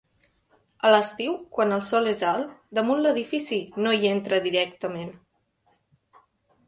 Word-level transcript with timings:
A 0.87 0.93
l'estiu, 0.93 1.35
quan 1.57 1.75
el 1.75 1.83
sol 1.89 2.09
és 2.13 2.23
alt, 2.31 2.55
damunt 2.79 3.03
l'edifici, 3.07 3.61
no 3.85 3.93
hi 3.99 4.13
entra 4.15 4.41
directament. 4.47 5.13